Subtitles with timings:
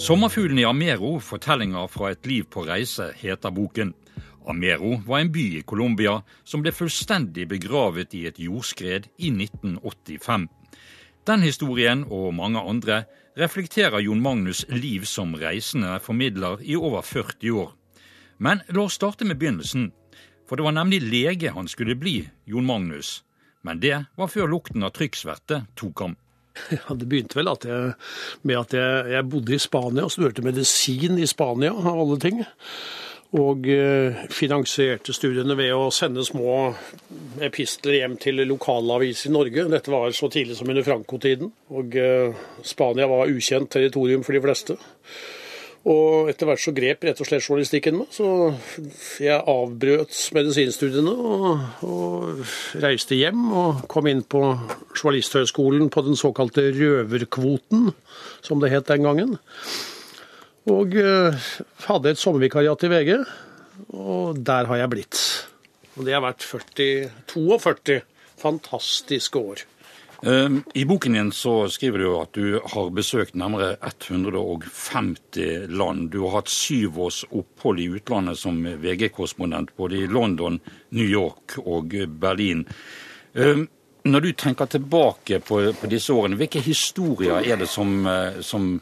[0.00, 3.90] 'Sommerfuglen i Amero fortellinger fra et liv på reise' heter boken.
[4.48, 10.46] Amero var en by i Colombia som ble fullstendig begravet i et jordskred i 1985.
[11.28, 13.02] Den historien og mange andre
[13.36, 17.76] reflekterer Jon Magnus' liv som reisende formidler i over 40 år.
[18.38, 19.92] Men la oss starte med begynnelsen.
[20.48, 23.20] For det var nemlig lege han skulle bli, Jon Magnus.
[23.62, 26.16] Men det var før lukten av trykksverte tok ham.
[26.78, 27.92] Ja, Det begynte vel at jeg,
[28.42, 32.42] med at jeg, jeg, bodde i Spania og studerte medisin i Spania, av alle ting.
[33.38, 36.72] Og eh, finansierte studiene ved å sende små
[37.46, 39.68] epistler hjem til lokalavis i Norge.
[39.70, 41.52] Dette var så tidlig som under Franco-tiden.
[41.78, 44.78] Og eh, Spania var ukjent territorium for de fleste.
[45.88, 48.52] Og etter hvert så grep rett og slett journalistikken meg, så
[49.22, 52.42] jeg avbrøt medisinstudiene og, og,
[52.82, 54.42] reiste hjem og kom inn på
[54.92, 57.94] Journalisthøgskolen på den såkalte røverkvoten,
[58.44, 59.38] som det het den gangen.
[60.68, 61.48] Og uh,
[61.86, 63.14] hadde et sommervikariat i VG,
[63.96, 65.22] og der har jeg blitt.
[65.96, 68.02] Og det har vært 40, 42
[68.40, 69.64] fantastiske år.
[70.22, 76.10] Ehm, I boken din så skriver du at du har besøkt nærmere 150 land.
[76.12, 81.56] Du har hatt syv års opphold i utlandet som VG-korrespondent både i London, New York
[81.64, 82.66] og Berlin.
[83.34, 83.68] Ehm,
[84.04, 88.80] når du tenker tilbake på, på disse årene, hvilke historier er det som, eh, som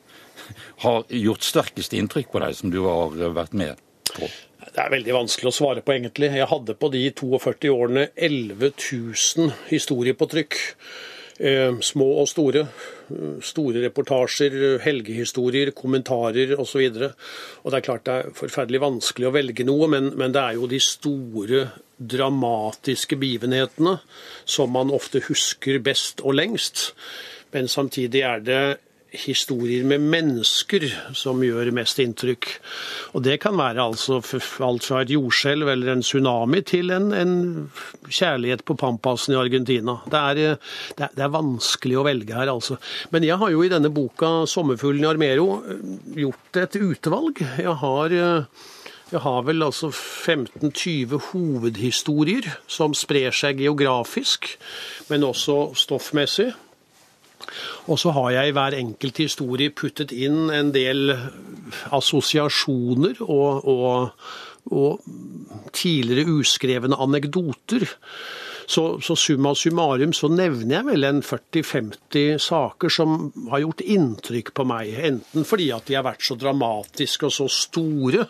[0.84, 3.78] har gjort sterkest inntrykk på deg, som du har vært med
[4.14, 4.30] på?
[4.68, 6.30] Det er veldig vanskelig å svare på, egentlig.
[6.34, 10.58] Jeg hadde på de 42 årene 11 000 historier på trykk.
[11.38, 12.64] Eh, små og store.
[13.46, 16.80] Store reportasjer, helgehistorier, kommentarer osv.
[16.82, 17.10] Og, så
[17.62, 20.58] og det er klart det er forferdelig vanskelig å velge noe, men, men det er
[20.58, 23.96] jo de store, dramatiske begivenhetene
[24.46, 26.92] som man ofte husker best og lengst.
[27.50, 28.60] Men samtidig er det
[29.10, 30.84] historier med mennesker
[31.16, 32.48] som gjør mest inntrykk.
[33.16, 34.20] Og det kan være altså
[34.64, 37.34] alt fra et jordskjelv eller en tsunami til en, en
[38.04, 39.98] kjærlighet på Pampasen i Argentina.
[40.04, 40.56] Det er,
[40.98, 42.78] det, er, vanskelig å velge her, altså.
[43.14, 45.50] Men jeg har jo i denne boka 'Sommerfuglen i Armero'
[46.18, 47.44] gjort et utvalg.
[47.58, 48.18] Jeg har
[49.08, 54.50] jeg har vel altså 15-20 hovedhistorier som sprer seg geografisk,
[55.08, 56.50] men også stoffmessig.
[57.88, 61.14] Og så har jeg i hver enkelt historie puttet inn en del
[61.94, 64.10] assosiasjoner og, og,
[64.72, 67.88] og tidligere uskrevne anekdoter.
[68.68, 74.50] Så, så, summa summarum så nevner jeg vel en 40-50 saker som har gjort inntrykk
[74.52, 74.90] på meg.
[75.08, 78.26] Enten fordi at de har vært så dramatiske og så store,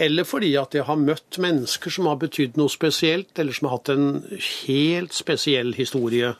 [0.00, 3.76] eller fordi at jeg har møtt mennesker som har betydd noe spesielt, eller som har
[3.76, 4.08] hatt en
[4.48, 6.32] helt spesiell historie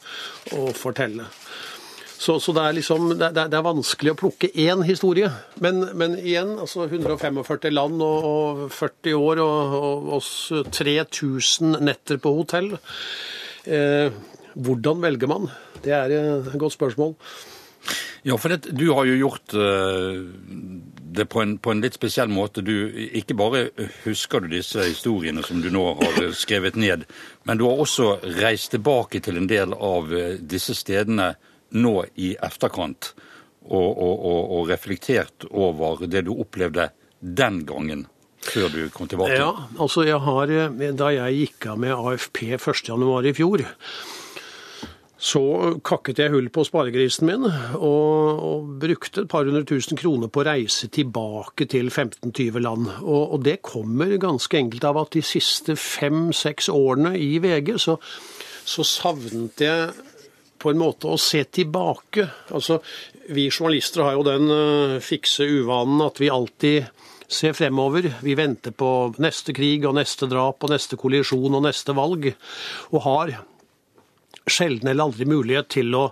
[0.57, 1.29] å fortelle.
[2.19, 5.29] Så, så det, er liksom, det, det, er vanskelig å plukke én historie.
[5.63, 12.21] Men, men igjen, altså 145 land og, og 40 år og, og, og 3000 netter
[12.23, 12.73] på hotell.
[13.69, 14.09] Eh,
[14.57, 15.51] hvordan velger man?
[15.85, 17.15] Det er et godt spørsmål.
[18.27, 20.17] Ja, for det, du har jo gjort uh,
[21.17, 22.65] det på en, på en, litt spesiell måte.
[22.65, 22.73] Du,
[23.15, 23.69] ikke bare
[24.03, 27.05] husker du disse historiene som du nå har skrevet ned,
[27.47, 31.35] men du har også reist tilbake til en del av uh, disse stedene
[31.75, 33.13] nå i etterkant
[33.67, 36.91] og, og, og, reflektert over det du opplevde
[37.21, 38.07] den gangen?
[38.47, 39.41] Før du kom tilbake?
[39.41, 39.51] Ja,
[39.83, 40.53] altså jeg har,
[40.95, 43.65] Da jeg gikk av med AFP 1.1 i fjor,
[45.17, 45.41] så
[45.81, 50.43] kakket jeg hull på sparegrisen min og, og, brukte et par hundre tusen kroner på
[50.43, 52.91] å reise tilbake til 15-20 land.
[53.01, 57.97] Og, og, det kommer ganske enkelt av at de siste fem-seks årene i VG så,
[58.69, 59.89] så savnet jeg
[60.59, 62.27] på en måte å se tilbake.
[62.55, 62.81] Altså,
[63.29, 66.87] Vi journalister har jo den uh, fikse uvanen at vi alltid
[67.29, 68.09] ser fremover.
[68.23, 68.91] Vi venter på
[69.23, 72.29] neste krig og neste drap og neste kollisjon og neste valg.
[72.93, 73.35] Og har
[74.47, 76.05] sjelden eller aldri mulighet til å,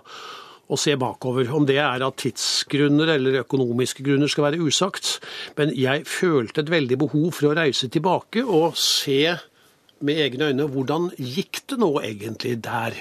[0.67, 1.47] å se bakover.
[1.55, 5.17] Om det er av tidsgrunner eller økonomiske grunner skal være usagt.
[5.59, 9.37] Men jeg følte et veldig behov for å reise tilbake og se
[10.03, 12.97] med egne øyne hvordan gikk det nå egentlig der?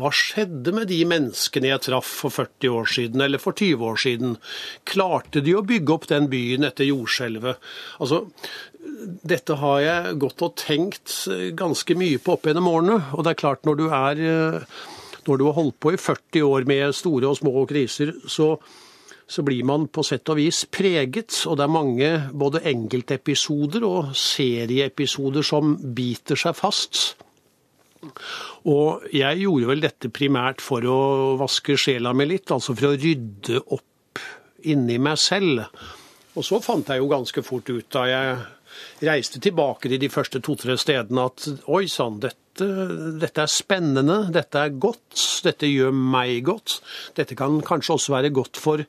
[0.00, 4.00] Hva skjedde med de menneskene jeg traff for 40 år siden eller for 20 år
[4.04, 4.36] siden?
[4.88, 7.60] Klarte de å bygge opp den byen etter jordskjelvet?
[8.00, 8.24] Altså,
[9.28, 11.14] dette har jeg gått og tenkt
[11.58, 13.00] ganske mye på opp gjennom årene.
[13.14, 14.24] Og det er klart, når du er
[15.28, 18.54] når du har holdt på i 40 år med store og små kriser, så
[19.28, 21.42] så blir man på sett og vis preget.
[21.46, 27.02] Og det er mange både enkeltepisoder og serieepisoder som biter seg fast.
[28.70, 30.98] Og jeg gjorde vel dette primært for å
[31.40, 34.22] vaske sjela mi litt, altså for å rydde opp
[34.70, 35.66] inni meg selv.
[36.38, 38.38] Og så fant jeg jo ganske fort ut da jeg
[39.04, 42.68] reiste tilbake til de første to-tre stedene at oi sann, dette,
[43.20, 46.78] dette, er spennende, dette er godt, dette gjør meg godt.
[47.18, 48.84] Dette kan kanskje også være godt for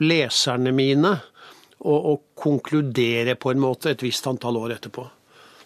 [0.00, 1.16] leserne mine
[1.80, 5.06] å konkludere på en måte et visst antall år etterpå.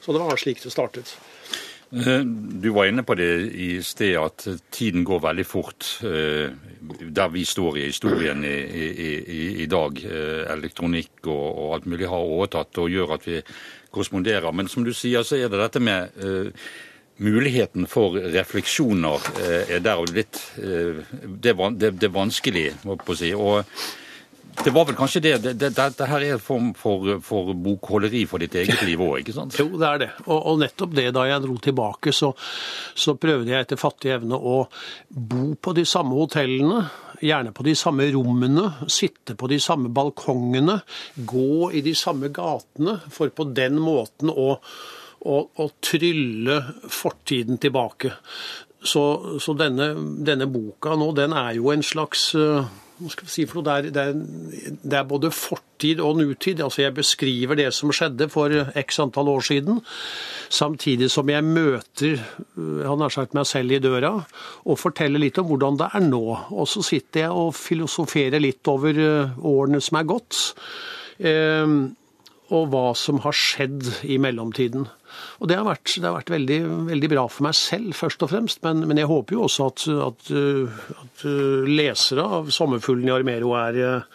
[0.04, 1.10] Så det var slik det startet.
[1.94, 2.20] Eh,
[2.60, 6.50] du var inne på det i sted at tiden går veldig fort eh,
[7.14, 10.00] der vi står i historien i, i, i, i dag.
[10.02, 13.38] Eh, elektronikk og, og, alt mulig har overtatt og gjør at vi
[13.94, 14.50] korresponderer.
[14.50, 16.18] Men som du sier, så er det dette med
[17.22, 19.28] muligheten for refleksjoner
[19.70, 23.30] er der og litt det, det, er vanskelig, må jeg på å si.
[23.38, 23.62] Og
[24.62, 25.32] det var vel kanskje det.
[25.42, 29.18] Dette det, det her er en form for, for, bokholderi for ditt eget liv òg,
[29.20, 29.56] ikke sant?
[29.58, 30.10] Jo, det er det.
[30.26, 32.30] Og, og, nettopp det, da jeg dro tilbake, så,
[32.94, 34.62] så prøvde jeg etter fattig evne å
[35.08, 36.84] bo på de samme hotellene.
[37.24, 40.80] Gjerne på de samme rommene, sitte på de samme balkongene,
[41.16, 44.54] gå i de samme gatene, for på den måten å,
[45.24, 46.60] å, å trylle
[46.92, 48.12] fortiden tilbake.
[48.84, 49.02] Så,
[49.40, 49.94] så denne,
[50.26, 53.98] denne, boka nå, den er jo en slags uh, hva skal si for noe, det
[53.98, 56.60] er, det, er, både fortid og nutid.
[56.62, 59.80] Altså Jeg beskriver det som skjedde for x antall år siden,
[60.52, 62.22] samtidig som jeg møter
[62.54, 66.22] han har sagt meg selv i døra og forteller litt om hvordan det er nå.
[66.54, 70.40] Og så sitter jeg og filosoferer litt over eh, årene som er gått.
[71.18, 71.78] Eh,
[72.54, 74.86] og hva som har skjedd i mellomtiden.
[75.40, 78.32] Og Det har vært, det har vært veldig, veldig, bra for meg selv, først og
[78.32, 78.62] fremst.
[78.66, 80.30] Men, men jeg håper jo også at, at,
[81.04, 81.26] at
[81.68, 84.06] lesere av 'Sommerfuglen i Armero' er,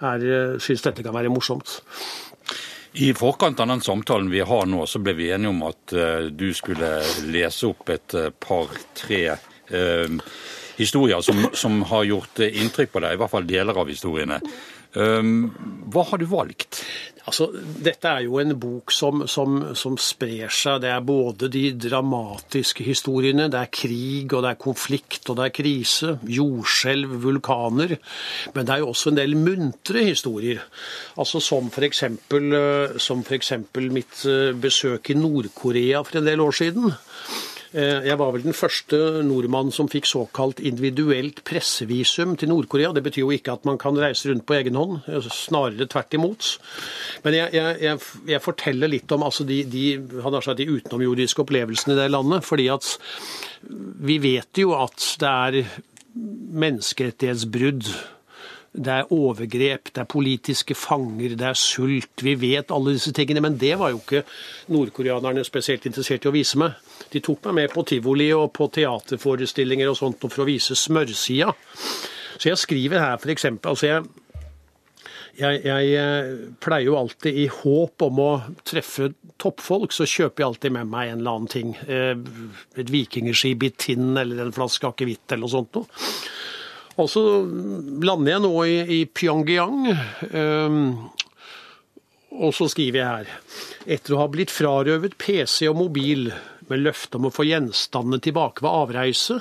[0.00, 0.30] er,
[0.62, 1.80] syns dette kan være morsomt.
[2.92, 6.30] I forkant av den samtalen vi har nå, så ble vi enige om at uh,
[6.32, 6.88] du skulle
[7.28, 10.16] lese opp et uh, par-tre eh,
[10.78, 14.40] historier som, som, har gjort inntrykk på deg, i hvert fall deler av historiene.
[14.98, 15.50] Um,
[15.92, 16.82] hva har du valgt?
[17.28, 17.50] Altså,
[17.84, 20.80] dette er jo en bok som, som, som, sprer seg.
[20.80, 25.48] Det er både de dramatiske historiene, det er krig, og det er konflikt, og det
[25.48, 26.14] er krise.
[26.38, 27.98] Jordskjelv, vulkaner.
[28.54, 30.64] Men det er jo også en del muntre historier.
[31.20, 32.04] Altså Som f.eks.
[33.04, 33.24] Som
[33.92, 36.96] mitt eh, besøk i Nord-Korea for en del år siden.
[37.72, 42.94] Eh, jeg var vel den første nordmann som fikk såkalt individuelt pressevisum til Nord-Korea.
[42.96, 46.16] Det betyr jo ikke at man kan reise rundt på egen hånd, eh, snarere tvert
[46.16, 46.50] imot.
[47.26, 48.00] Men jeg, jeg,
[48.32, 52.44] jeg forteller litt om altså, de, de, de utenomjordiske opplevelsene i det landet.
[52.44, 52.96] fordi at
[54.08, 55.80] vi vet jo at det er
[56.58, 57.84] menneskerettighetsbrudd
[58.78, 62.22] det er overgrep, det er politiske fanger, det er sult.
[62.24, 64.22] Vi vet alle disse tingene, men det var jo ikke
[64.74, 66.78] nordkoreanerne spesielt interessert i å vise meg.
[67.12, 71.52] De tok meg med på tivoli og på teaterforestillinger og sånt for å vise smørsida.
[72.38, 73.48] Så jeg skriver her f.eks.
[73.58, 74.04] Altså jeg,
[75.38, 76.30] jeg, jeg, eh,
[76.62, 78.30] pleier jo alltid i håp om å
[78.66, 81.74] treffe toppfolk, så kjøper jeg alltid med meg en eller annen ting.
[81.86, 82.14] Eh,
[82.78, 86.02] et vikingskip i tinn eller en flaske akevitt eller noe sånt noe.
[86.98, 87.22] Og så
[88.02, 89.86] lander jeg nå i, i Pyongyang.
[90.32, 90.80] Um,
[92.38, 96.28] og så skriver jeg her Etter å ha blitt frarøvet PC og mobil
[96.68, 99.38] med løfte om å få gjenstandene tilbake ved avreise,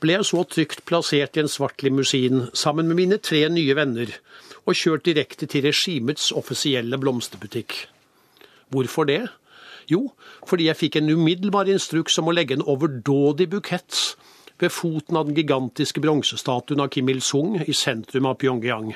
[0.00, 4.14] ble jeg så trygt plassert i en svart limousin sammen med mine tre nye venner
[4.62, 7.76] og kjørt direkte til regimets offisielle blomsterbutikk.
[8.72, 9.26] Hvorfor det?
[9.90, 10.06] Jo,
[10.48, 13.98] fordi jeg fikk en umiddelbar instruks om å legge en overdådig bukett
[14.62, 18.94] ved foten av den gigantiske bronsestatuen av Kim Il-sung i sentrum av Pyongyang.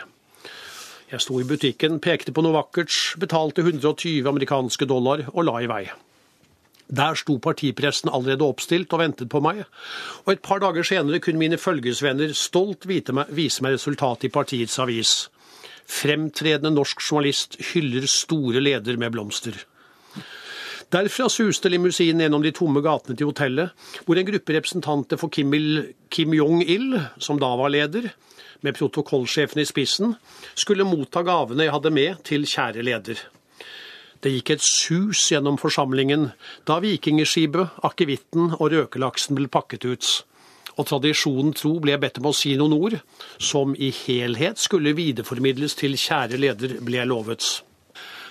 [1.11, 5.71] Jeg sto i butikken, pekte på noe vakkert, betalte 120 amerikanske dollar og la i
[5.71, 5.85] vei.
[6.87, 9.65] Der sto partipressen allerede oppstilt og ventet på meg,
[10.25, 15.15] og et par dager senere kunne mine følgesvenner stolt vise meg resultatet i partiets avis.
[15.87, 19.59] Fremtredende norsk journalist hyller store leder med blomster.
[20.97, 23.73] Derfra suste limousinen gjennom de tomme gatene til hotellet,
[24.07, 25.53] hvor en gruppe representanter for Kim,
[26.09, 28.07] Kim Jong-il, som da var leder,
[28.65, 30.15] med protokollsjefen i spissen,
[30.55, 33.21] skulle motta gavene jeg hadde med til kjære leder.
[34.25, 36.31] Det gikk et sus gjennom forsamlingen
[36.65, 40.11] da vikingskipet, akevitten og røkelaksen ble pakket ut.
[40.81, 43.01] Og tradisjonen tro ble jeg bedt om å si noen ord,
[43.37, 47.53] som i helhet skulle videreformidles til kjære leder, ble jeg lovet.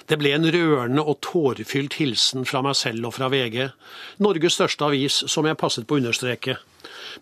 [0.06, 3.72] Det ble en rørende og tårefylt hilsen fra meg selv og fra VG,
[4.22, 6.60] Norges største avis, som jeg passet på å understreke.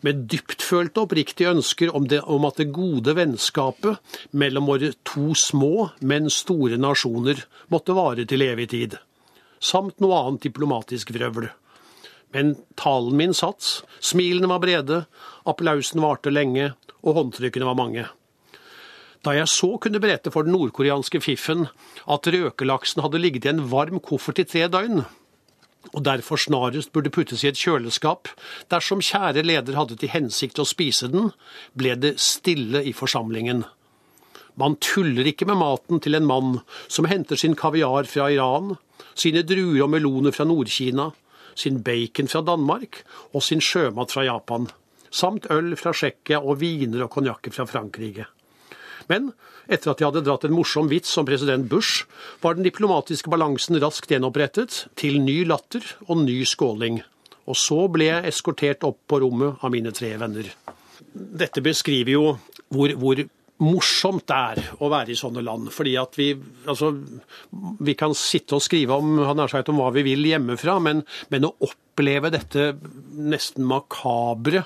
[0.04, 5.94] Med dyptfølte oppriktige ønsker om, det, om at det gode vennskapet mellom våre to små,
[6.02, 8.98] men store nasjoner måtte vare til evig tid.
[9.64, 11.48] Samt noe annet diplomatisk vrøvl.
[12.36, 15.04] Men talen min satt, smilene var brede,
[15.48, 16.74] applausen varte lenge,
[17.04, 18.08] og håndtrykkene var mange.
[19.24, 21.68] Da jeg så kunne berette for den nordkoreanske fiffen
[22.12, 25.06] at røkelaksen hadde ligget i en varm koffert i tre døgn,
[25.92, 28.32] og derfor snarest burde puttes i et kjøleskap
[28.72, 31.32] dersom kjære leder hadde til hensikt å spise den,
[31.76, 33.64] ble det stille i forsamlingen.
[34.60, 36.60] Man tuller ikke med maten til en mann
[36.92, 38.76] som henter sin kaviar fra Iran,
[39.16, 41.10] sine druer og meloner fra Nord-Kina,
[41.56, 43.02] sin bacon fra Danmark
[43.32, 44.70] og sin sjømat fra Japan,
[45.10, 48.28] samt øl fra Tsjekkia og viner og konjakker fra Frankrike.
[49.12, 49.32] Men
[49.68, 52.08] etter at de hadde dratt en morsom vits om president Bush,
[52.44, 57.02] var den diplomatiske balansen raskt gjenopprettet, til ny latter og ny skåling.
[57.50, 60.48] Og så ble jeg eskortert opp på rommet av mine tre venner.
[61.14, 62.26] Dette beskriver jo
[62.74, 63.24] hvor, hvor
[63.64, 65.70] morsomt det er å være i sånne land.
[65.74, 66.32] Fordi at vi,
[66.70, 66.92] altså,
[67.84, 69.20] vi kan sitte og skrive om,
[69.52, 72.72] sagt, om hva vi vil hjemmefra, men, men å oppleve dette
[73.14, 74.66] nesten makabre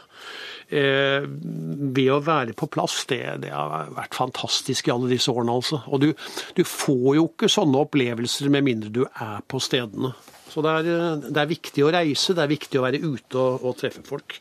[0.69, 5.53] ved å være på plass, det, det, har vært fantastisk i alle disse årene.
[5.55, 5.79] altså.
[5.87, 6.09] Og du,
[6.57, 10.11] du, får jo ikke sånne opplevelser med mindre du er på stedene.
[10.51, 13.67] Så det er, det er viktig å reise, det er viktig å være ute og,
[13.67, 14.39] og treffe folk.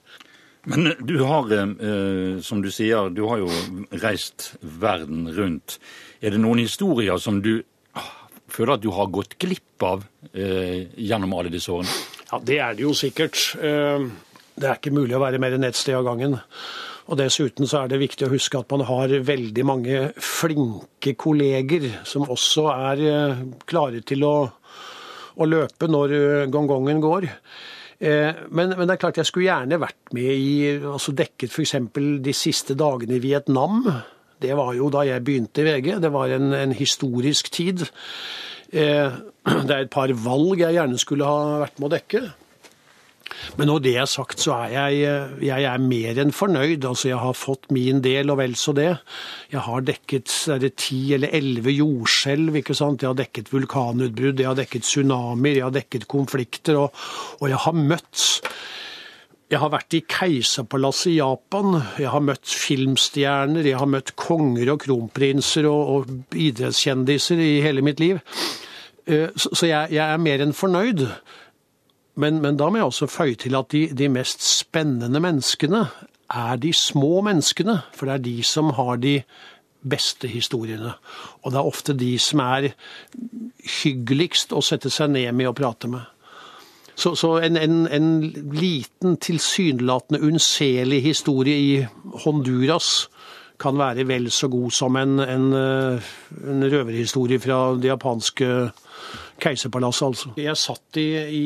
[0.66, 3.50] Men du har, eh, som du sier, du har jo
[4.02, 5.78] reist verden rundt.
[6.18, 7.61] Er det noen historier som du
[7.95, 8.09] ah,
[8.50, 10.02] føler at du har gått glipp av
[10.33, 11.95] eh, gjennom alle disse årene?
[12.33, 13.38] Ja, det er det jo sikkert.
[13.62, 14.09] Eh,
[14.57, 16.39] det er ikke mulig å være mer enn ett sted av gangen.
[17.07, 21.87] Og Dessuten så er det viktig å huske at man har veldig mange flinke kolleger
[22.09, 24.37] som også er eh, klare til å,
[25.37, 27.29] å løpe når eh, gongongen går.
[28.01, 31.77] Eh, men, men, det er klart jeg skulle gjerne vært med i altså dekket f.eks.
[32.25, 33.85] de siste dagene i Vietnam.
[34.43, 35.93] Det var jo da jeg begynte i VG.
[36.03, 37.87] Det var en, en historisk tid.
[38.73, 42.25] Det er et par valg jeg gjerne skulle ha vært med å dekke.
[43.59, 46.85] Men når det er sagt, så er jeg, jeg er mer enn fornøyd.
[46.85, 48.92] Altså, jeg har fått min del, og vel så det.
[49.52, 50.33] Jeg har dekket
[50.78, 53.02] ti eller elleve jordskjelv, ikke sant.
[53.02, 56.80] Jeg har dekket vulkanutbrudd, jeg har dekket tsunamier, jeg har dekket konflikter.
[56.87, 57.06] Og,
[57.40, 58.26] og jeg har møtt
[59.47, 64.73] jeg har vært i keiserpalasset i Japan, jeg har møtt filmstjerner, jeg har møtt konger
[64.73, 68.18] og kronprinser og, og idrettskjendiser i hele mitt liv.
[69.06, 71.04] Eh, så jeg, jeg er mer enn fornøyd.
[72.16, 75.85] Men, men, da må jeg også føye til at de, de, mest spennende menneskene
[76.32, 77.80] er de små menneskene.
[77.94, 79.20] For det er de som har de
[79.87, 80.96] beste historiene.
[81.44, 82.73] Og det er ofte de som er
[83.82, 86.08] hyggeligst å sette seg ned med og prate med.
[86.96, 88.08] Så, så en, en, en,
[88.56, 91.73] liten, tilsynelatende unnselig historie i
[92.25, 93.11] Honduras
[93.61, 98.49] kan være vel så god som en, en, en røverhistorie fra det japanske
[99.37, 100.31] Keiserpalasset, altså.
[100.40, 101.45] Jeg satt i, i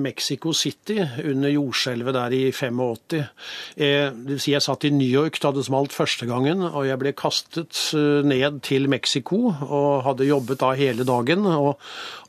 [0.00, 3.14] Mexico City under jordskjelvet der i 85.
[3.14, 6.88] Eh, det vil si jeg satt i New York da det smalt første gangen, og
[6.88, 11.46] jeg ble kastet eh, ned til Mexico og hadde jobbet da hele dagen.
[11.46, 11.78] Og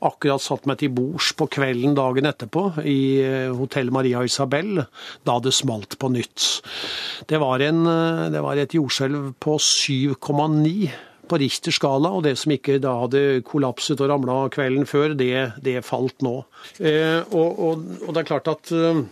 [0.06, 4.84] akkurat satt meg til bords på kvelden dagen etterpå i eh, Hotell Maria Isabel
[5.26, 6.48] da det smalt på nytt.
[7.26, 7.82] Det var, en,
[8.30, 13.40] det var et jordskjelv på 7,9 på Richters skala, og det som ikke da hadde
[13.46, 16.40] kollapset og ramla kvelden før, det, det falt nå.
[16.82, 19.04] Eh, og, og, og, det er klart at eh,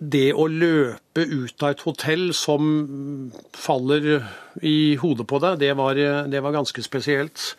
[0.00, 2.70] det å løpe ut av et hotell som
[3.56, 4.12] faller
[4.64, 5.98] i hodet på deg, det var,
[6.30, 7.52] det var ganske spesielt.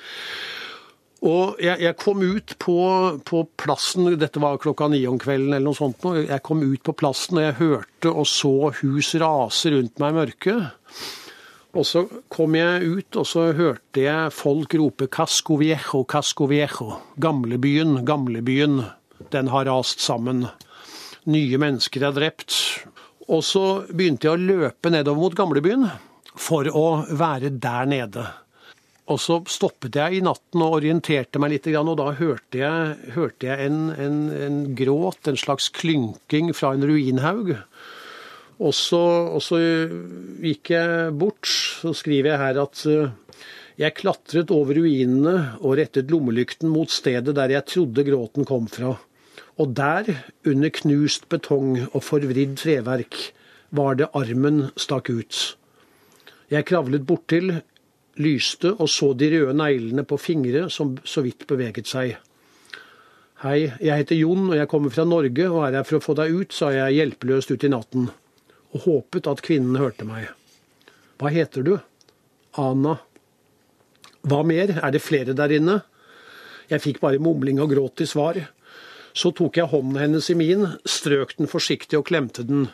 [1.21, 2.79] Og jeg, jeg, kom ut på,
[3.29, 6.95] på, plassen, dette var klokka ni om kvelden eller noe sånt, jeg kom ut på
[6.97, 10.80] plassen og jeg hørte og så hus rase rundt meg i mørket.
[11.71, 16.99] Og så kom jeg ut, og så hørte jeg folk rope 'Casco Viejo, Casco Viejo'.
[17.19, 18.83] Gamlebyen, gamlebyen.
[19.31, 20.47] Den har rast sammen.
[21.25, 22.51] Nye mennesker er drept.
[23.29, 25.87] Og så begynte jeg å løpe nedover mot gamlebyen
[26.35, 28.25] for å være der nede.
[29.07, 33.47] Og så stoppet jeg i natten og orienterte meg litt, og da hørte jeg, hørte
[33.47, 37.55] jeg en, en, en gråt, en slags klynking fra en ruinhaug.
[38.61, 39.59] Og så,
[40.41, 43.13] gikk jeg bort, så skriver jeg her at eh,
[43.81, 48.93] jeg klatret over ruinene og rettet lommelykten mot stedet der jeg trodde gråten kom fra.
[49.57, 50.11] Og der,
[50.45, 53.17] under knust betong og forvridd treverk,
[53.73, 55.41] var det armen stakk ut.
[56.51, 57.55] Jeg kravlet bortil,
[58.21, 62.17] lyste og så de røde neglene på fingre som så vidt beveget seg.
[63.41, 66.17] Hei, jeg heter Jon og jeg kommer fra Norge og er her for å få
[66.19, 68.11] deg ut, sa jeg hjelpeløst ut i natten
[68.71, 70.29] og håpet at kvinnen hørte meg.
[71.19, 71.75] Hva heter du?
[72.59, 72.97] Ana.
[74.21, 75.81] Hva mer, er det flere der inne?
[76.71, 78.39] Jeg fikk bare mumling og gråt til svar.
[79.13, 82.69] Så tok jeg hånden hennes i min, strøk den forsiktig og klemte den,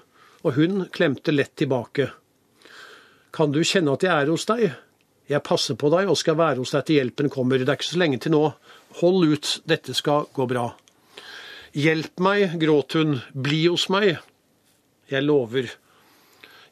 [0.45, 2.11] og hun klemte lett tilbake.
[3.33, 4.67] Kan du kjenne at jeg er hos deg?
[5.27, 7.59] Jeg passer på deg og skal være hos deg til hjelpen kommer.
[7.59, 8.43] Det er ikke så lenge til nå.
[9.01, 10.69] Hold ut, dette skal gå bra.
[11.77, 14.21] Hjelp meg, gråt hun, bli hos meg.
[15.11, 15.67] Jeg lover.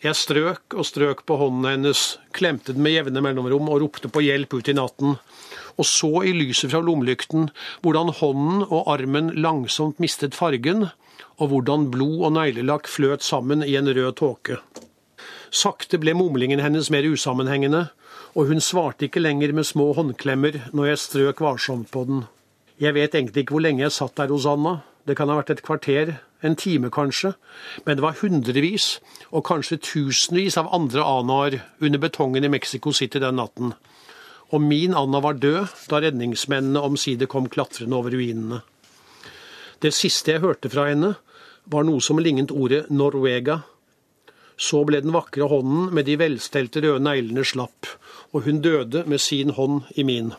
[0.04, 4.24] Jeg strøk og strøk på hånden hennes, klemte den med jevne mellomrom og ropte på
[4.26, 5.16] hjelp ut i natten,
[5.76, 7.50] og så i lyset fra lommelykten
[7.86, 10.90] hvordan hånden og armen langsomt mistet fargen,
[11.40, 14.60] og hvordan blod og neglelakk fløt sammen i en rød tåke.
[15.56, 17.88] Sakte ble mumlingen hennes mer usammenhengende,
[18.36, 22.26] og hun svarte ikke lenger med små håndklemmer når jeg strøk varsomt på den.
[22.82, 25.54] Jeg vet egentlig ikke hvor lenge jeg satt der hos Anna, det kan ha vært
[25.54, 27.34] et kvarter, en time kanskje,
[27.86, 29.00] men det var hundrevis
[29.32, 33.74] og kanskje tusenvis av andre Anaer under betongen i Mexico City den natten.
[34.54, 38.62] Og min Anna var død da redningsmennene omsider kom klatrende over ruinene.
[39.82, 41.16] Det siste jeg hørte fra henne,
[41.66, 43.64] var noe som lignet ordet Norvega.
[44.56, 47.90] Så ble den vakre hånden med de velstelte røde neglene slapp,
[48.32, 50.32] og hun døde med sin hånd i min.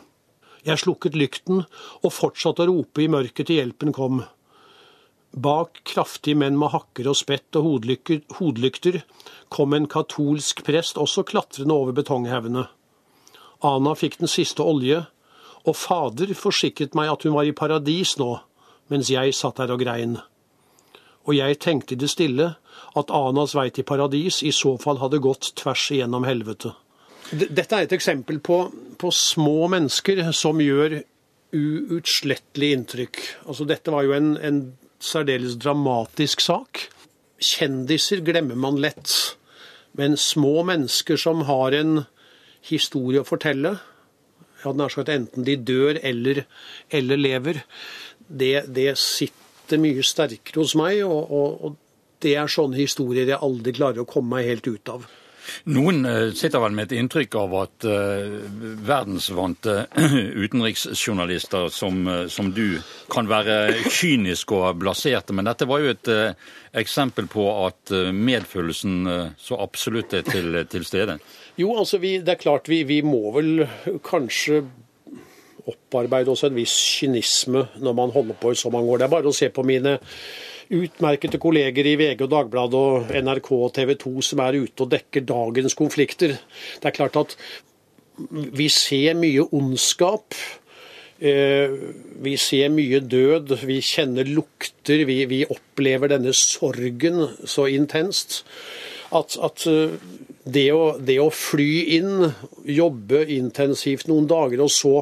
[0.65, 1.61] Jeg slukket lykten
[2.01, 4.23] og fortsatte å rope i mørket til hjelpen kom.
[5.37, 7.83] Bak kraftige menn med hakker og spett og
[8.39, 9.03] hodlykter
[9.53, 12.65] kom en katolsk prest også klatrende over betonghaugene.
[13.65, 15.03] Ana fikk den siste olje,
[15.67, 18.37] og fader forsikret meg at hun var i paradis nå,
[18.89, 20.17] mens jeg satt der og grein.
[21.27, 22.53] Og jeg tenkte i det stille
[22.97, 26.71] at Anas vei til paradis i så fall hadde gått tvers igjennom helvete.
[27.27, 28.61] Dette er et eksempel på,
[28.95, 31.01] på små mennesker som gjør
[31.57, 33.19] uutslettelig inntrykk.
[33.47, 34.61] Altså, dette var jo en, en
[35.03, 36.87] særdeles dramatisk sak.
[37.37, 39.13] Kjendiser glemmer man lett,
[39.97, 42.03] men små mennesker som har en
[42.65, 43.77] historie å fortelle,
[44.63, 46.43] hadde nær sagt enten de dør eller,
[46.89, 47.61] eller lever,
[48.27, 51.03] det, det, sitter mye sterkere hos meg.
[51.05, 54.93] Og, og, og det er sånne historier jeg aldri klarer å komme meg helt ut
[54.93, 55.05] av.
[55.73, 58.37] Noen eh, sitter vel med et inntrykk av at uh,
[58.87, 59.75] verdensvante
[60.45, 62.79] utenriksjournalister som, uh, som, du
[63.11, 66.09] kan være kyniske og blaserte, men dette var jo et
[66.77, 69.07] eksempel på at medfølelsen
[69.39, 71.17] så absolutt er til, til stede.
[71.59, 73.63] Jo, altså vi, det er klart vi, vi må vel
[74.05, 74.61] kanskje
[75.67, 79.01] opparbeide oss en viss kynisme når man holder på i så mange år.
[79.01, 79.97] Det er bare å se på mine
[80.73, 84.91] utmerkede kolleger i VG og Dagbladet og NRK og TV 2 som er ute og
[84.91, 86.37] dekker dagens konflikter.
[86.81, 87.37] Det er klart at
[88.57, 90.35] vi ser mye ondskap.
[91.17, 91.73] Eh,
[92.21, 98.43] vi ser mye død, vi kjenner lukter, vi, opplever denne sorgen så intenst
[99.15, 99.95] at, at eh,
[100.47, 102.27] det, å, det, å, fly inn,
[102.67, 104.93] jobbe intensivt noen dager, og så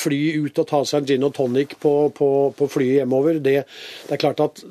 [0.00, 3.56] fly ut og ta seg en gin og tonic på, på, på flyet hjemover, det,
[3.64, 4.62] det, er klart at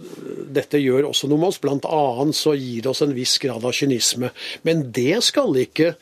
[0.58, 1.62] dette gjør også noe med oss.
[1.64, 4.34] Blant annet så gir det oss en viss grad av kynisme.
[4.68, 5.94] Men det skal ikke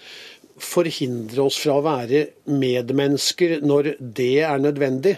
[0.55, 5.17] forhindre oss fra å være medmennesker når det er nødvendig.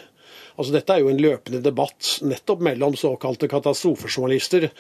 [0.58, 4.72] Altså Dette er jo en løpende debatt nettopp mellom såkalte katastrofejournalister.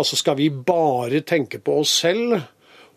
[0.00, 2.38] Altså Skal vi bare tenke på oss selv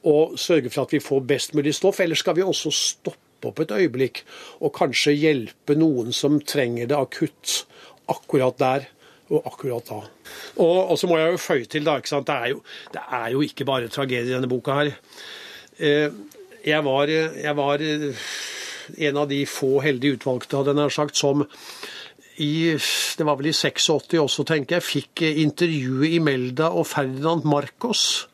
[0.07, 3.59] og sørge for at vi får best mulig stoff, eller skal vi også stoppe opp
[3.63, 4.23] et øyeblikk
[4.59, 7.63] og kanskje hjelpe noen som trenger det akutt
[8.11, 8.89] akkurat der?
[9.29, 9.99] og akkurat da.
[10.57, 12.25] Og, og, så må jeg jo føye til, da, ikke sant?
[12.25, 12.63] Det er, jo,
[12.95, 14.89] det er jo ikke bare tragedie i denne boka her.
[15.77, 16.15] Eh,
[16.65, 21.45] jeg var, jeg var en av de få heldige utvalgte, hadde jeg sagt, som
[22.39, 22.71] i
[23.19, 28.29] det var vel i 86 også, tenker jeg, fikk intervjue Imelda og Ferdinand Marcos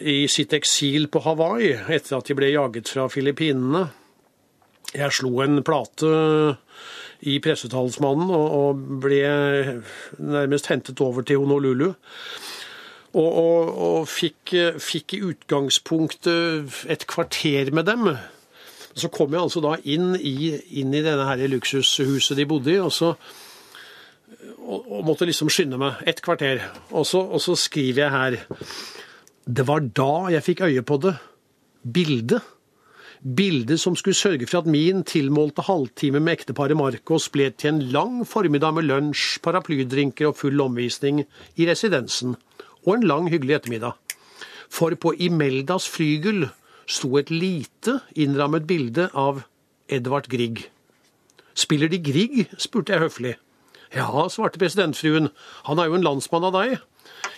[0.00, 3.86] i sitt eksil på Hawaii etter at de ble jaget fra Filippinene.
[4.96, 6.10] Jeg slo en plate
[7.26, 9.22] i pressetalsmannen og, ble
[10.18, 11.88] nærmest hentet over til Honolulu.
[13.16, 18.10] Og, og, og fikk, fikk, i utgangspunktet et kvarter med dem.
[18.96, 22.80] Så kom jeg altså da inn i, inn i denne her luksushuset de bodde i,
[22.80, 23.14] og så
[24.66, 26.60] og, måtte liksom skynde meg et kvarter.
[26.90, 28.38] Og så, og så skriver jeg her
[29.46, 31.14] Det var da jeg fikk øye på det.
[31.86, 32.42] Bildet.
[33.22, 37.78] Bildet som skulle sørge for at min tilmålte halvtime med ekteparet Marcos ble til en
[37.94, 41.22] lang formiddag med lunsj, paraplydrinker og full omvisning
[41.54, 42.34] i residensen.
[42.86, 43.94] Og en lang, hyggelig ettermiddag.
[44.68, 46.48] For på Imeldas flygel
[46.86, 49.44] sto et lite, innrammet bilde av
[49.88, 50.66] Edvard Grieg.
[51.54, 52.50] Spiller De Grieg?
[52.58, 53.36] spurte jeg høflig.
[53.94, 55.30] Ja, svarte presidentfruen,
[55.70, 56.80] han er jo en landsmann av deg.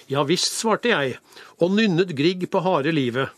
[0.09, 1.19] Ja visst, svarte jeg,
[1.61, 3.29] og nynnet Grieg på harde livet.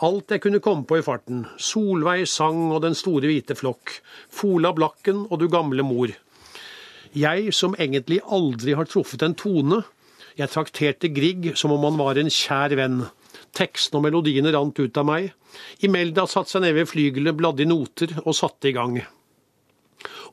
[0.00, 1.42] Alt jeg kunne komme på i farten.
[1.58, 3.96] Solveig sang og Den store hvite flokk.
[4.30, 6.14] Fola Blakken og Du gamle mor.
[7.18, 9.82] Jeg som egentlig aldri har truffet en tone.
[10.38, 13.02] Jeg trakterte Grieg som om han var en kjær venn.
[13.50, 15.32] Tekstene og melodiene rant ut av meg.
[15.82, 19.00] Imelda satte seg ned ved flygelet, bladde i noter og satte i gang.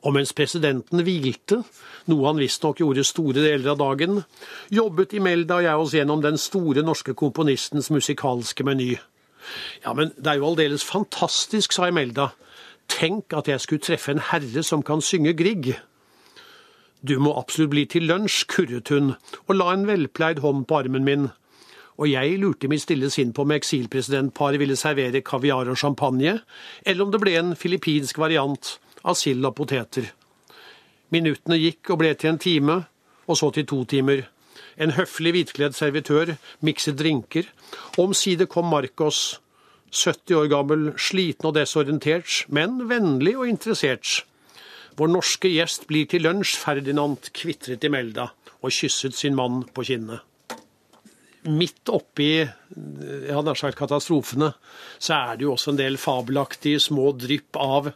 [0.06, 1.62] Og mens presidenten hvilte,
[2.08, 4.22] noe han visstnok gjorde store deler av dagen,
[4.70, 8.92] jobbet Imelda og jeg oss gjennom den store norske komponistens musikalske meny.
[9.84, 12.30] Ja, men det er jo aldeles fantastisk, sa Imelda.
[12.88, 15.74] Tenk at jeg skulle treffe en herre som kan synge Grieg.
[17.02, 19.12] Du må absolutt bli til lunsj, kurret hun,
[19.46, 21.28] og la en velpleid hånd på armen min.
[21.98, 26.38] Og jeg lurte i mitt stille sinn på om eksilpresidentparet ville servere kaviar og champagne,
[26.86, 28.76] eller om det ble en filippinsk variant
[29.08, 30.12] av sild og poteter.
[31.14, 32.78] Minuttene gikk og ble til en time,
[33.28, 34.26] og så til to timer.
[34.78, 37.48] En høflig hvitkledd servitør mikset drinker,
[37.98, 39.40] omsider kom Marcos,
[39.90, 44.22] 70 år gammel, sliten og desorientert, men vennlig og interessert.
[44.98, 49.86] Vår norske gjest blir til lunsj, Ferdinand kvitret i Melda og kysset sin mann på
[49.86, 50.24] kinnet.
[51.48, 54.52] Midt oppi jeg hadde sagt katastrofene,
[55.00, 57.92] så er det jo også en del fabelaktige små drypp av,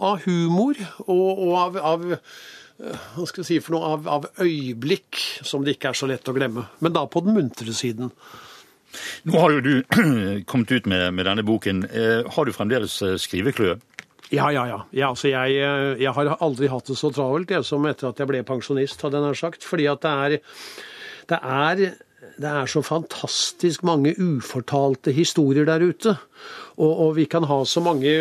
[0.00, 2.06] av humor og, og av, av
[2.74, 6.28] hva skal jeg si for noe, av, av, øyeblikk som det ikke er så lett
[6.28, 6.66] å glemme.
[6.82, 8.10] Men da på den muntre siden.
[9.26, 9.74] Nå har jo du
[10.50, 11.84] kommet ut med, med denne boken.
[11.86, 13.78] Eh, har du fremdeles eh, skrivekløe?
[14.32, 14.80] Ja, ja, ja.
[14.94, 18.20] ja altså jeg, eh, jeg, har aldri hatt det så travelt jeg, som etter at
[18.20, 19.66] jeg ble pensjonist, hadde jeg nær sagt.
[19.66, 20.58] Fordi at det er,
[21.30, 21.84] det er
[22.34, 26.16] det er så fantastisk mange ufortalte historier der ute.
[26.74, 28.14] Og, og vi kan ha så mange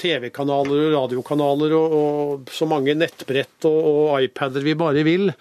[0.00, 5.32] TV-kanaler og radiokanaler og, og, så mange nettbrett og, og iPader vi bare vil.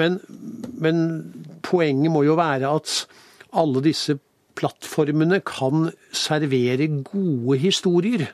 [0.00, 0.18] Men,
[0.82, 1.04] men,
[1.62, 2.96] poenget må jo være at
[3.54, 4.18] alle disse
[4.58, 8.26] plattformene kan servere gode historier.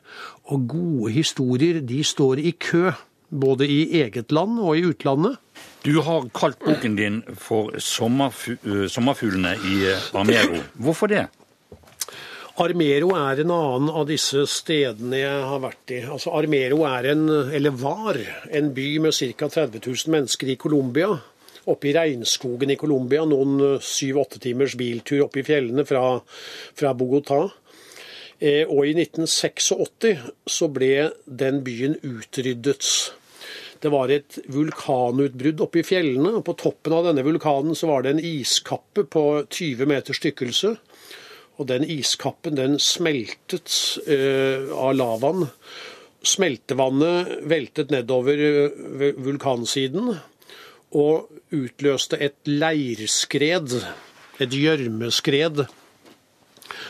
[0.48, 2.94] Og gode historier, de står i kø.
[3.26, 5.36] Både i eget land og i utlandet.
[5.86, 9.76] Du har kalt boken din for 'Sommerfuglene i
[10.12, 10.62] Armero'.
[10.74, 11.26] Hvorfor det?
[12.58, 16.00] Armero er en annen av disse stedene jeg har vært i.
[16.08, 18.16] Altså Armero er en, eller var,
[18.50, 19.48] en by med ca.
[19.48, 21.18] 30 000 mennesker i Colombia
[21.66, 26.02] oppe i regnskogen i Colombia, noen eh, syv-åtte timers biltur oppe i fjellene fra,
[26.78, 27.42] fra Bogotá.
[28.38, 29.72] Eh, og i 1986
[30.56, 32.90] så ble den byen utryddet.
[33.82, 38.04] Det var et vulkanutbrudd oppe i fjellene, og på toppen av denne vulkanen så var
[38.04, 40.76] det en iskappe på 20 meters tykkelse.
[41.56, 43.72] Og den iskappen den smeltet
[44.04, 45.46] eh, av lavaen.
[46.26, 50.16] Smeltevannet veltet nedover eh, vulkansiden
[50.96, 53.74] og utløste et leirskred,
[54.42, 55.66] et gjørmeskred,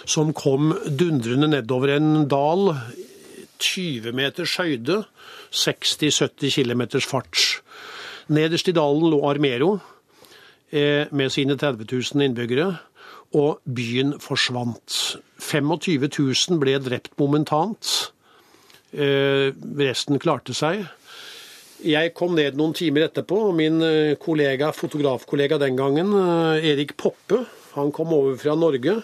[0.07, 2.72] som kom dundrende nedover en dal.
[3.62, 5.03] 20 meters høyde,
[5.53, 7.62] 60-70 km fart.
[8.33, 9.77] Nederst i dalen lå Armero
[10.71, 12.73] eh, med sine 30 000 innbyggere,
[13.37, 15.19] og byen forsvant.
[15.42, 18.12] 25 000 ble drept momentant.
[18.92, 20.87] Eh, resten klarte seg.
[21.87, 26.14] Jeg kom ned noen timer etterpå, og min eh, kollega, fotografkollega den gangen,
[26.57, 27.45] Erik Poppe,
[27.77, 28.99] han kom over fra Norge.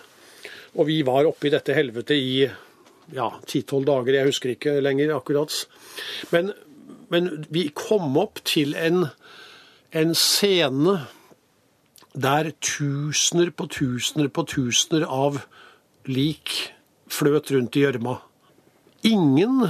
[0.72, 2.46] Og vi var oppe i dette helvetet i
[3.12, 5.54] ja, ti-tolv dager, jeg husker ikke lenger akkurat.
[6.32, 6.52] Men,
[7.12, 9.06] men vi kom opp til en,
[9.92, 11.00] en scene
[12.12, 15.40] der tusener på tusener på tusener av
[16.08, 16.72] lik
[17.12, 18.18] fløt rundt i gjørma.
[19.08, 19.64] Ingen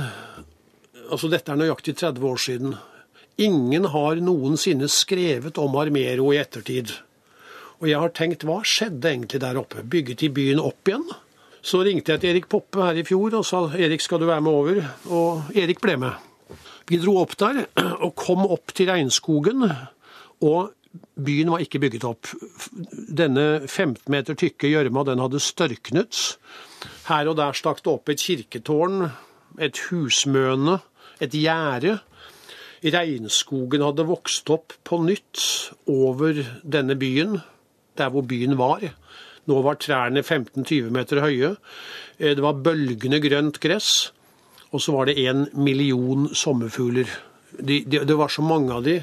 [1.13, 2.71] Altså, dette er nøyaktig 30 år siden.
[3.37, 6.95] Ingen har noensinne skrevet om Armero i ettertid.
[7.83, 9.83] Og jeg har tenkt, hva skjedde egentlig der oppe?
[9.85, 11.05] Bygget de byen opp igjen?
[11.63, 14.43] Så ringte jeg til Erik Poppe her i fjor og sa Erik, skal du være
[14.43, 14.81] med over?
[15.15, 16.29] Og Erik ble med.
[16.91, 17.65] Vi dro opp der
[18.05, 19.63] og kom opp til regnskogen,
[20.43, 20.73] og
[21.15, 22.33] byen var ikke bygget opp.
[22.91, 26.23] Denne 15 meter tykke gjørma, den hadde størknet.
[27.07, 29.07] Her og der stakk det opp et kirketårn,
[29.63, 30.81] et husmøne,
[31.23, 32.01] et gjerde.
[32.83, 35.47] Regnskogen hadde vokst opp på nytt
[35.87, 37.39] over denne byen,
[37.95, 38.83] der hvor byen var.
[39.51, 41.55] Nå var trærne 15-20 meter høye.
[42.19, 44.13] Eh, det var bølgende grønt gress.
[44.73, 47.09] Og så var det en million sommerfugler.
[47.59, 49.03] De, de, det var så mange av de,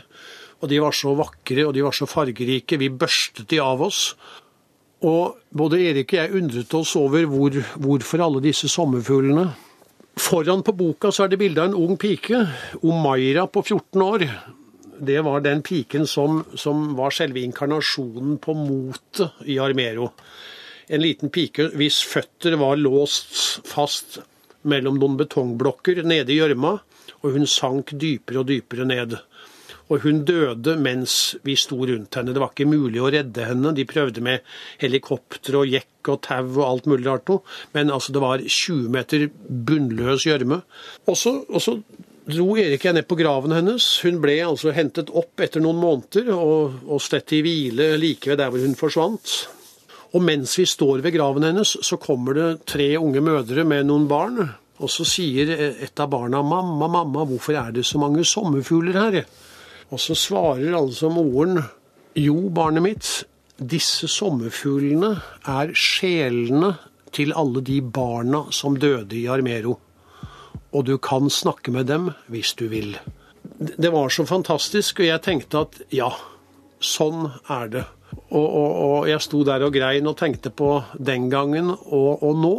[0.60, 2.80] og de var så vakre og de var så fargerike.
[2.82, 4.16] Vi børstet de av oss.
[5.06, 9.48] Og både Erik og jeg undret oss over hvor, hvorfor alle disse sommerfuglene
[10.20, 12.42] Foran på boka så er det bilde av en ung pike,
[12.84, 14.26] Omaira på 14 år.
[15.00, 20.12] Det var den piken som, som var selve inkarnasjonen på motet i Armero.
[20.90, 24.20] En liten pike hvis føtter var låst fast
[24.68, 26.78] mellom noen betongblokker nede i gjørma,
[27.22, 29.16] og hun sank dypere og dypere ned.
[29.90, 32.34] Og hun døde mens vi sto rundt henne.
[32.36, 33.74] Det var ikke mulig å redde henne.
[33.74, 34.46] De prøvde med
[34.82, 37.42] helikopter og jekk og tau og alt mulig rart noe.
[37.74, 40.62] Men altså, det var 20 meter bunnløs gjørme.
[41.10, 41.80] Og så
[42.30, 43.86] dro Erik jeg ned på graven hennes.
[44.06, 48.40] Hun ble altså hentet opp etter noen måneder og, og slett i hvile like ved
[48.42, 49.36] der hvor hun forsvant.
[50.18, 54.08] Og mens vi står ved graven hennes, så kommer det tre unge mødre med noen
[54.10, 54.42] barn.
[54.80, 59.26] Og så sier et av barna 'Mamma, mamma, hvorfor er det så mange sommerfugler her?'
[59.92, 61.64] Og så svarer altså moren
[62.16, 63.24] 'Jo, barnet mitt,
[63.60, 66.78] disse sommerfuglene er sjelene
[67.12, 69.89] til alle de barna som døde i Armero'
[70.72, 72.98] og du kan snakke med dem hvis du vil.
[73.60, 76.10] Det var så fantastisk, og jeg tenkte at ja,
[76.80, 77.86] sånn er det.
[78.30, 82.38] Og, og, og jeg sto der og grein og tenkte på den gangen og, og
[82.40, 82.56] nå.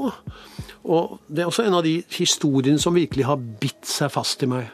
[0.90, 4.50] Og det er også en av de historiene som virkelig har bitt seg fast i
[4.50, 4.70] meg.